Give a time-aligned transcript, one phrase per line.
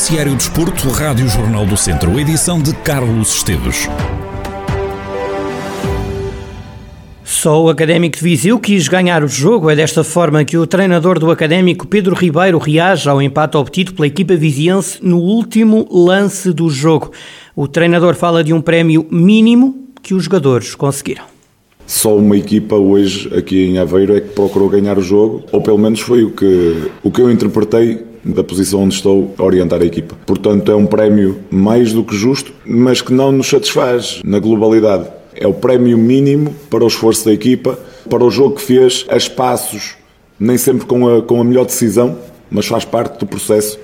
[0.00, 3.86] Noticiário Desporto, Rádio Jornal do Centro, edição de Carlos Esteves.
[7.22, 9.68] Só o Académico de Viseu quis ganhar o jogo.
[9.68, 14.06] É desta forma que o treinador do Académico, Pedro Ribeiro, reage ao empate obtido pela
[14.06, 17.10] equipa viziense no último lance do jogo.
[17.54, 21.24] O treinador fala de um prémio mínimo que os jogadores conseguiram.
[21.86, 25.76] Só uma equipa hoje aqui em Aveiro é que procurou ganhar o jogo, ou pelo
[25.76, 29.84] menos foi o que, o que eu interpretei da posição onde estou a orientar a
[29.84, 30.16] equipa.
[30.26, 35.08] Portanto, é um prémio mais do que justo, mas que não nos satisfaz na globalidade.
[35.34, 39.16] É o prémio mínimo para o esforço da equipa, para o jogo que fez, a
[39.16, 39.94] espaços,
[40.38, 42.18] nem sempre com a, com a melhor decisão,
[42.50, 43.78] mas faz parte do processo.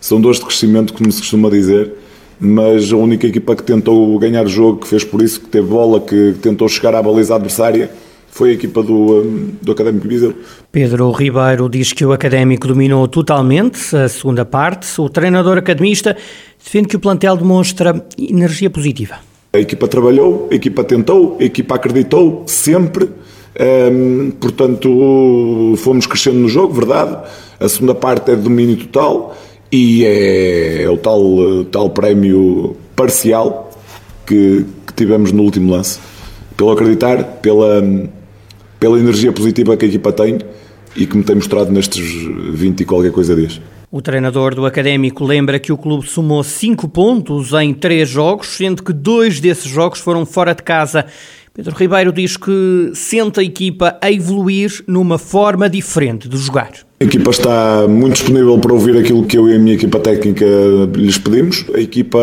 [0.00, 1.92] São dores de crescimento, como se costuma dizer,
[2.38, 5.66] mas a única equipa que tentou ganhar o jogo, que fez por isso, que teve
[5.66, 7.90] bola, que tentou chegar à baliza adversária,
[8.30, 10.34] foi a equipa do, um, do Académico Viseu.
[10.72, 14.88] Pedro Ribeiro diz que o Académico dominou totalmente a segunda parte.
[15.00, 16.16] O treinador academista
[16.62, 19.16] defende que o plantel demonstra energia positiva.
[19.52, 23.10] A equipa trabalhou, a equipa tentou, a equipa acreditou sempre.
[23.60, 27.18] Um, portanto, fomos crescendo no jogo, verdade.
[27.58, 29.36] A segunda parte é de domínio total
[29.72, 33.70] e é, é o tal, tal prémio parcial
[34.24, 35.98] que, que tivemos no último lance.
[36.56, 37.82] Pelo acreditar, pela
[38.80, 40.38] pela energia positiva que a equipa tem
[40.96, 42.02] e que me tem mostrado nestes
[42.52, 43.60] 20 e qualquer coisa dias.
[43.92, 48.82] O treinador do Académico lembra que o clube somou 5 pontos em 3 jogos, sendo
[48.82, 51.04] que dois desses jogos foram fora de casa.
[51.52, 56.70] Pedro Ribeiro diz que sente a equipa a evoluir numa forma diferente de jogar.
[57.00, 60.46] A equipa está muito disponível para ouvir aquilo que eu e a minha equipa técnica
[60.94, 61.64] lhes pedimos.
[61.74, 62.20] A equipa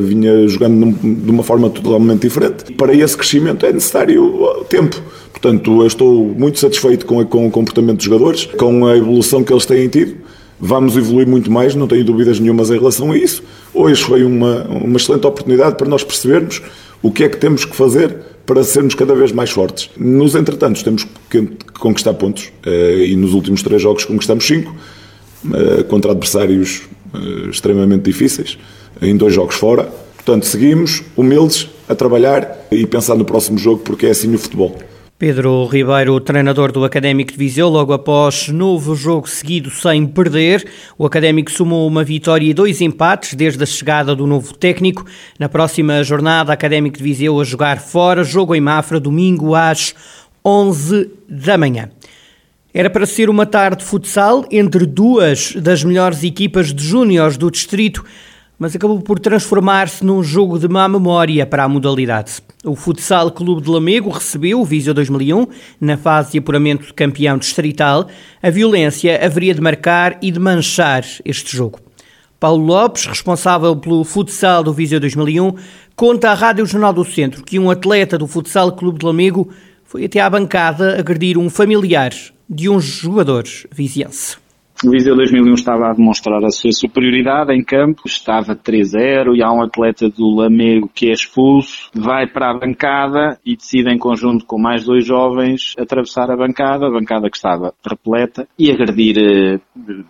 [0.00, 2.72] vinha jogando de uma forma totalmente diferente.
[2.72, 5.02] Para esse crescimento é necessário tempo.
[5.42, 9.52] Portanto, eu estou muito satisfeito com, com o comportamento dos jogadores, com a evolução que
[9.52, 10.18] eles têm tido.
[10.60, 13.42] Vamos evoluir muito mais, não tenho dúvidas nenhumas em relação a isso.
[13.74, 16.62] Hoje foi uma, uma excelente oportunidade para nós percebermos
[17.02, 18.16] o que é que temos que fazer
[18.46, 19.90] para sermos cada vez mais fortes.
[19.96, 24.72] Nos entretantos, temos que conquistar pontos eh, e nos últimos três jogos conquistamos cinco
[25.52, 26.82] eh, contra adversários
[27.14, 28.56] eh, extremamente difíceis,
[29.00, 29.90] em dois jogos fora.
[30.14, 34.78] Portanto, seguimos humildes a trabalhar e pensar no próximo jogo, porque é assim o futebol.
[35.22, 40.68] Pedro Ribeiro, treinador do Académico de Viseu, logo após novo jogo seguido sem perder,
[40.98, 45.06] o Académico somou uma vitória e dois empates desde a chegada do novo técnico.
[45.38, 49.94] Na próxima jornada, Académico de Viseu a jogar fora, jogo em Mafra, domingo às
[50.44, 51.88] 11 da manhã.
[52.74, 57.48] Era para ser uma tarde de futsal entre duas das melhores equipas de júniores do
[57.48, 58.04] distrito
[58.62, 62.40] mas acabou por transformar-se num jogo de má memória para a modalidade.
[62.64, 65.48] O Futsal Clube de Lamego recebeu o Viseu 2001
[65.80, 68.06] na fase de apuramento de campeão distrital.
[68.40, 71.80] A violência haveria de marcar e de manchar este jogo.
[72.38, 75.54] Paulo Lopes, responsável pelo futsal do Viseu 2001,
[75.96, 79.48] conta à Rádio Jornal do Centro que um atleta do Futsal Clube de Lamego
[79.84, 82.12] foi até à bancada agredir um familiar
[82.48, 84.41] de um jogador viziense.
[84.84, 89.52] O Viseu 2001 estava a demonstrar a sua superioridade em campo, estava 3-0 e há
[89.52, 94.44] um atleta do Lamego que é expulso, vai para a bancada e decide em conjunto
[94.44, 99.60] com mais dois jovens atravessar a bancada, a bancada que estava repleta, e agredir, eh,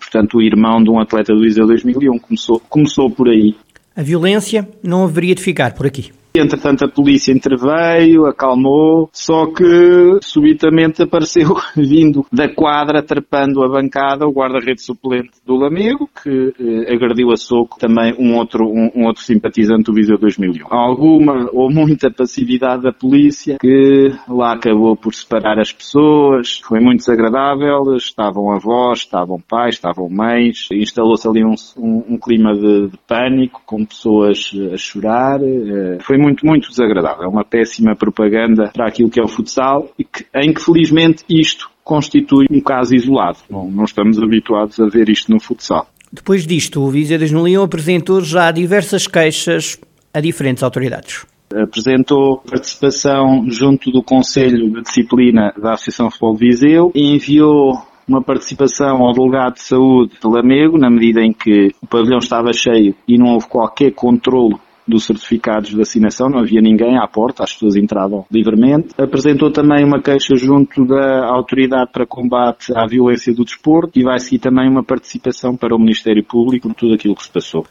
[0.00, 2.18] portanto, o irmão de um atleta do Viseu 2001.
[2.18, 3.54] Começou, começou por aí.
[3.94, 6.10] A violência não haveria de ficar por aqui.
[6.36, 14.26] Entretanto, a polícia interveio, acalmou, só que subitamente apareceu, vindo da quadra, trepando a bancada,
[14.26, 19.06] o guarda-redes suplente do Lamego, que eh, agrediu a soco também um outro, um, um,
[19.06, 20.66] outro simpatizante do Viseu 2001.
[20.70, 26.98] Alguma ou muita passividade da polícia, que lá acabou por separar as pessoas, foi muito
[26.98, 32.98] desagradável, estavam avós, estavam pais, estavam mães, instalou-se ali um, um, um clima de, de,
[33.06, 37.24] pânico, com pessoas a chorar, eh, foi muito, muito desagradável.
[37.24, 41.24] É uma péssima propaganda para aquilo que é o futsal e que, em que felizmente
[41.28, 43.38] isto constitui um caso isolado.
[43.50, 45.86] Bom, não estamos habituados a ver isto no futsal.
[46.12, 49.78] Depois disto, o Viseu 2001 apresentou já diversas queixas
[50.12, 51.26] a diferentes autoridades
[51.62, 58.22] apresentou participação junto do Conselho de Disciplina da Associação Futebol de Viseu e enviou uma
[58.22, 62.94] participação ao delegado de saúde de Lamego, na medida em que o pavilhão estava cheio
[63.08, 67.52] e não houve qualquer controle dos certificados de vacinação, não havia ninguém à porta, as
[67.52, 68.88] pessoas entravam livremente.
[68.98, 74.18] Apresentou também uma queixa junto da Autoridade para Combate à Violência do Desporto e vai
[74.18, 77.64] seguir também uma participação para o Ministério Público de tudo aquilo que se passou.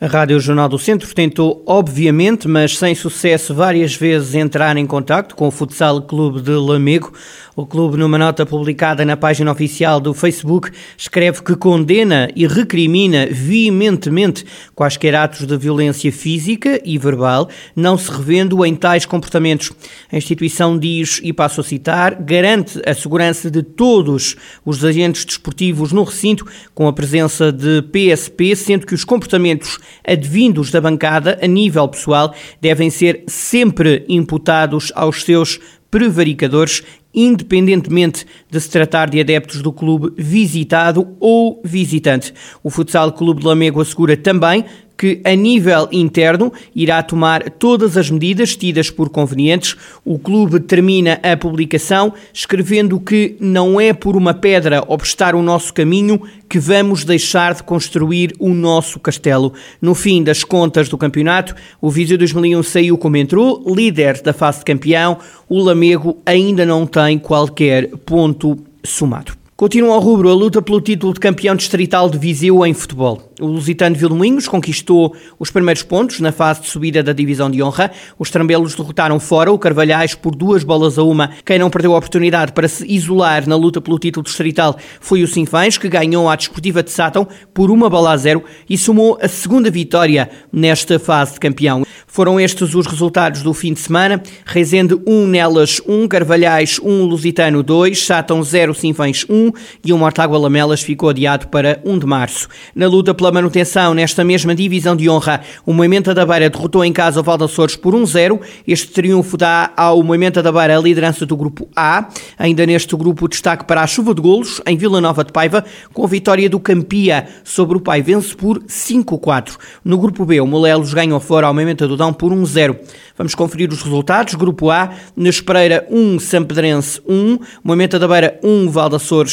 [0.00, 5.34] A Rádio Jornal do Centro tentou, obviamente, mas sem sucesso, várias vezes entrar em contato
[5.34, 7.12] com o Futsal Clube de Lamego.
[7.56, 13.26] O clube, numa nota publicada na página oficial do Facebook, escreve que condena e recrimina
[13.28, 19.72] veementemente quaisquer atos de violência física e verbal, não se revendo em tais comportamentos.
[20.12, 25.90] A instituição diz, e passo a citar, garante a segurança de todos os agentes desportivos
[25.90, 31.46] no recinto, com a presença de PSP, sendo que os comportamentos advindos da bancada, a
[31.46, 35.58] nível pessoal, devem ser sempre imputados aos seus
[35.90, 36.82] prevaricadores,
[37.14, 42.32] independentemente de se tratar de adeptos do clube visitado ou visitante.
[42.62, 44.64] O Futsal Clube de Lamego assegura também
[44.98, 49.76] que, a nível interno, irá tomar todas as medidas tidas por convenientes.
[50.04, 55.72] O clube termina a publicação escrevendo que não é por uma pedra obstar o nosso
[55.72, 59.52] caminho que vamos deixar de construir o nosso castelo.
[59.80, 64.58] No fim das contas do campeonato, o Viseu 2001 saiu como entrou, líder da fase
[64.58, 65.18] de campeão.
[65.48, 69.37] O Lamego ainda não tem qualquer ponto somado.
[69.60, 73.28] Continua ao rubro a luta pelo título de campeão distrital de Viseu em futebol.
[73.40, 77.90] O Lusitano Vilmoinhos conquistou os primeiros pontos na fase de subida da divisão de honra.
[78.16, 81.30] Os trambelos derrotaram fora o Carvalhais por duas bolas a uma.
[81.44, 85.26] Quem não perdeu a oportunidade para se isolar na luta pelo título distrital foi o
[85.26, 89.26] Sinfãs, que ganhou a Desportiva de Sátão por uma bola a zero e somou a
[89.26, 91.84] segunda vitória nesta fase de campeão.
[92.06, 94.22] Foram estes os resultados do fim de semana.
[94.44, 99.47] Rezende 1, Nelas 1, Carvalhais 1, Lusitano 2, Sátão 0, Sinfãs 1,
[99.84, 102.48] e o Mortágua Lamelas ficou adiado para 1 de março.
[102.74, 106.92] Na luta pela manutenção, nesta mesma divisão de honra, o Moimenta da Beira derrotou em
[106.92, 108.40] casa o Valdaçores por 1-0.
[108.66, 112.08] Este triunfo dá ao Moimenta da Beira a liderança do grupo A.
[112.38, 116.04] Ainda neste grupo, destaque para a chuva de golos em Vila Nova de Paiva, com
[116.04, 119.56] a vitória do Campia sobre o Paivense por 5-4.
[119.84, 122.76] No grupo B, o Molelos ganhou fora ao Moimenta do Dão por 1-0.
[123.16, 124.34] Vamos conferir os resultados.
[124.34, 128.68] Grupo A, Nespereira 1, Sampedrense 1, Moimenta da Beira 1,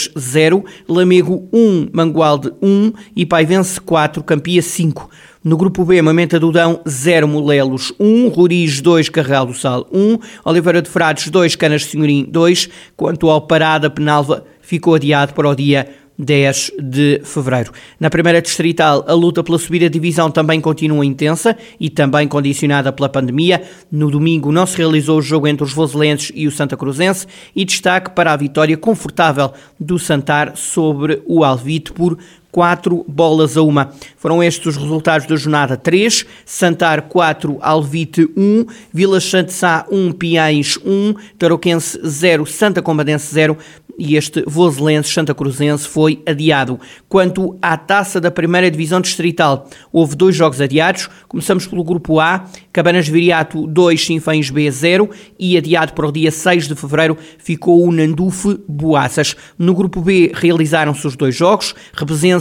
[0.06, 5.10] Valdaçores 0, Lamego 1, Mangualde 1 e Paivense 4, Campia 5.
[5.44, 10.18] No grupo B, Mamenta do Dão 0, Molelos 1, Roriz 2, Carregal do Sal 1,
[10.44, 12.70] Oliveira de Frades 2, Canas Senhorim 2.
[12.96, 15.88] Quanto ao Parada Penalva, ficou adiado para o dia
[16.18, 17.72] 10 de fevereiro.
[18.00, 22.92] Na primeira distrital, a luta pela subida de divisão também continua intensa e também condicionada
[22.92, 23.64] pela pandemia.
[23.92, 27.66] No domingo não se realizou o jogo entre os voselenses e o Santa Cruzense e
[27.66, 32.18] destaque para a vitória confortável do Santar sobre o Alvite por
[32.56, 33.92] 4 bolas a uma.
[34.16, 36.26] Foram estes os resultados da jornada 3.
[36.46, 43.58] Santar 4, Alvite 1, Vila Santissá 1, Piães 1, Tarouquense 0, Santa Combadense 0
[43.98, 46.80] e este Voselense Santa Cruzense foi adiado.
[47.08, 51.10] Quanto à taça da primeira divisão distrital, houve dois jogos adiados.
[51.28, 55.10] Começamos pelo grupo A, Cabanas Viriato 2, Sinfães B 0
[55.40, 59.36] e adiado para o dia 6 de fevereiro ficou o Nandufe Boaças.
[59.58, 61.74] No grupo B realizaram-se os dois jogos,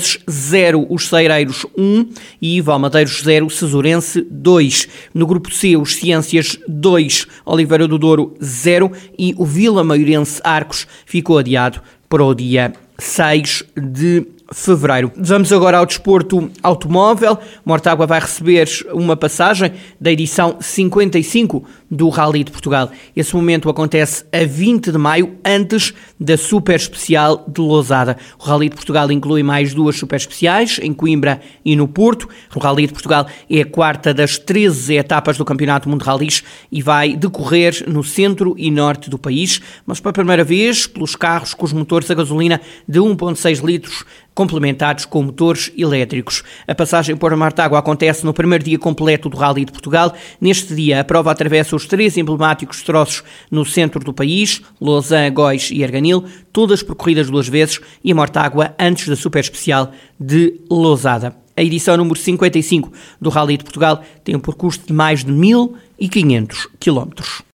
[0.04, 2.08] Rebesenses 0, os Ceireiros 1
[2.40, 4.88] e Valmadeiros 0, Cesurense 2.
[5.14, 10.86] No grupo C, os Ciências 2, Oliveira do Douro 0 e o Vila Maiorense Arcos
[11.06, 15.10] ficou adiado para o dia 6 de fevereiro.
[15.16, 17.36] Vamos agora ao desporto automóvel.
[17.64, 22.90] Mortágua vai receber uma passagem da edição 55 do Rally de Portugal.
[23.16, 28.16] Esse momento acontece a 20 de maio, antes da Super Especial de Lousada.
[28.38, 32.28] O Rally de Portugal inclui mais duas Super Especiais, em Coimbra e no Porto.
[32.54, 36.80] O Rally de Portugal é a quarta das 13 etapas do Campeonato Mundo Rallys e
[36.80, 41.64] vai decorrer no centro e norte do país, mas pela primeira vez pelos carros com
[41.64, 46.42] os motores a gasolina de 1.6 litros complementados com motores elétricos.
[46.66, 50.12] A passagem por Martágua acontece no primeiro dia completo do Rally de Portugal.
[50.40, 55.70] Neste dia, a prova atravessa os três emblemáticos troços no centro do país, Lausanne, Góis
[55.72, 61.36] e Arganil, todas percorridas duas vezes, e a Mortágua antes da super especial de Lousada.
[61.56, 66.66] A edição número 55 do Rally de Portugal tem um percurso de mais de 1.500
[66.80, 67.44] quilómetros.